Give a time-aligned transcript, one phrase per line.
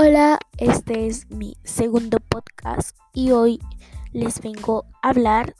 [0.00, 3.58] Hola, este es mi segundo podcast y hoy
[4.12, 5.56] les vengo a hablar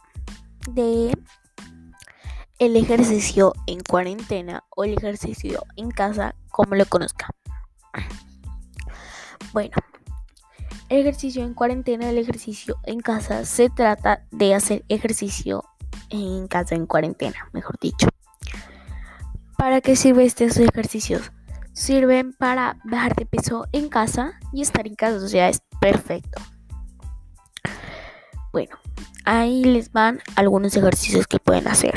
[0.70, 1.10] de
[2.60, 7.30] el ejercicio en cuarentena o el ejercicio en casa, como lo conozca.
[9.52, 9.74] Bueno,
[10.88, 15.64] el ejercicio en cuarentena, el ejercicio en casa, se trata de hacer ejercicio
[16.10, 18.06] en casa en cuarentena, mejor dicho.
[19.56, 21.32] ¿Para qué sirve estos ejercicios?
[21.78, 26.42] Sirven para bajar de peso en casa y estar en casa, o sea, es perfecto.
[28.52, 28.76] Bueno,
[29.24, 31.94] ahí les van algunos ejercicios que pueden hacer.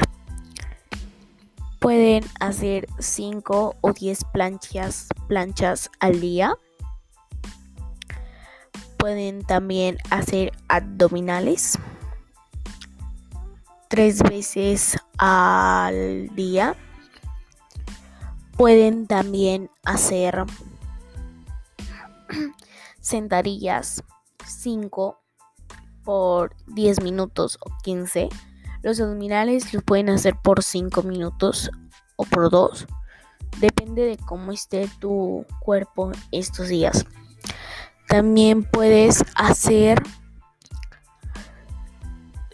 [1.79, 6.55] Pueden hacer 5 o 10 planchas, planchas al día
[9.01, 11.79] pueden también hacer abdominales
[13.87, 16.75] tres veces al día.
[18.61, 20.45] Pueden también hacer
[23.01, 24.03] sentadillas
[24.45, 25.19] 5
[26.03, 28.29] por 10 minutos o 15.
[28.83, 31.71] Los abdominales los pueden hacer por 5 minutos
[32.17, 32.85] o por 2.
[33.59, 37.07] Depende de cómo esté tu cuerpo estos días.
[38.07, 40.03] También puedes hacer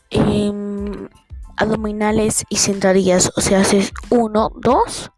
[0.09, 1.09] em,
[1.58, 3.30] abdominales y sentadillas.
[3.35, 5.11] O sea, haces uno, dos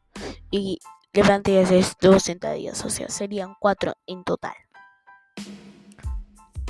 [0.51, 0.79] y
[1.13, 2.83] levantas y haces dos sentadillas.
[2.85, 4.55] O sea, serían cuatro en total.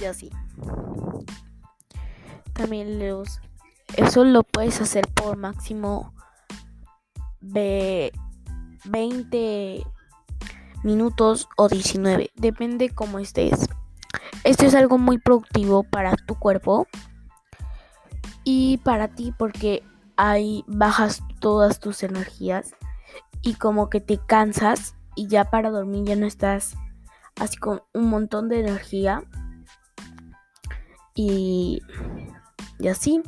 [0.02, 0.30] Y así.
[2.54, 3.40] También los...
[3.96, 6.14] Eso lo puedes hacer por máximo
[7.42, 8.12] de
[8.86, 9.84] 20
[10.84, 13.68] minutos o 19, depende cómo estés.
[14.44, 16.88] Esto es algo muy productivo para tu cuerpo
[18.44, 19.84] y para ti porque
[20.16, 22.74] ahí bajas todas tus energías
[23.42, 26.76] y como que te cansas y ya para dormir ya no estás
[27.40, 29.24] así con un montón de energía.
[31.16, 31.82] Y,
[32.80, 33.22] y así.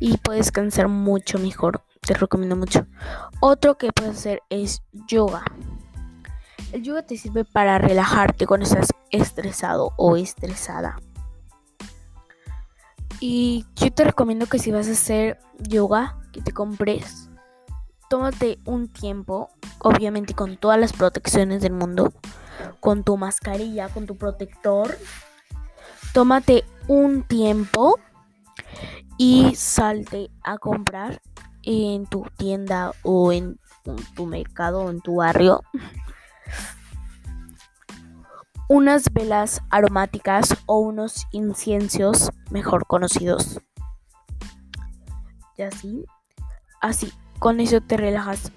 [0.00, 2.86] Y puedes cansar mucho mejor te recomiendo mucho.
[3.40, 5.44] Otro que puedes hacer es yoga.
[6.72, 10.98] El yoga te sirve para relajarte cuando estás estresado o estresada.
[13.20, 17.30] Y yo te recomiendo que si vas a hacer yoga, que te compres,
[18.08, 22.12] tómate un tiempo, obviamente con todas las protecciones del mundo,
[22.80, 24.96] con tu mascarilla, con tu protector.
[26.12, 27.98] Tómate un tiempo
[29.18, 31.20] y salte a comprar
[31.62, 33.58] en tu tienda o en
[34.14, 35.62] tu mercado o en tu barrio
[38.68, 43.60] unas velas aromáticas o unos inciensos mejor conocidos.
[45.56, 46.04] Y así,
[46.80, 48.50] así, con eso te relajas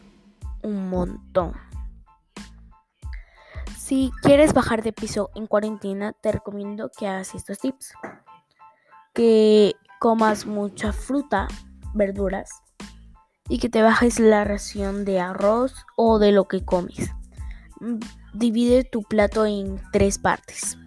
[0.63, 1.53] un montón.
[3.77, 7.93] Si quieres bajar de piso en cuarentena, te recomiendo que hagas estos tips.
[9.13, 11.47] Que comas mucha fruta,
[11.93, 12.49] verduras
[13.47, 17.11] y que te bajes la ración de arroz o de lo que comes
[18.33, 20.77] divide tu plato en tres partes.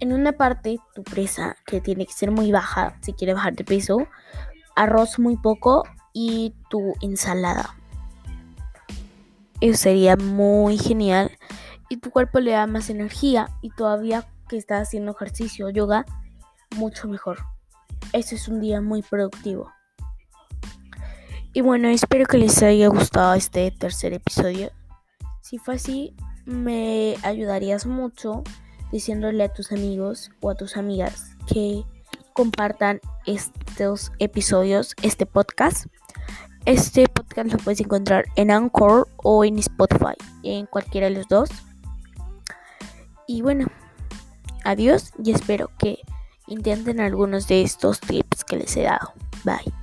[0.00, 3.64] En una parte, tu presa, que tiene que ser muy baja si quieres bajar de
[3.64, 4.08] peso,
[4.74, 7.76] arroz muy poco y tu ensalada.
[9.74, 11.30] Sería muy genial
[11.88, 16.04] y tu cuerpo le da más energía y todavía que estás haciendo ejercicio o yoga,
[16.76, 17.38] mucho mejor.
[18.12, 19.70] Eso es un día muy productivo.
[21.54, 24.70] Y bueno, espero que les haya gustado este tercer episodio.
[25.42, 28.42] Si fue así, me ayudarías mucho
[28.90, 31.84] diciéndole a tus amigos o a tus amigas que
[32.32, 35.86] compartan estos episodios, este podcast.
[36.64, 40.14] Este podcast lo puedes encontrar en Anchor o en Spotify,
[40.44, 41.50] en cualquiera de los dos.
[43.26, 43.66] Y bueno,
[44.64, 45.98] adiós y espero que
[46.46, 49.12] intenten algunos de estos tips que les he dado.
[49.44, 49.81] Bye.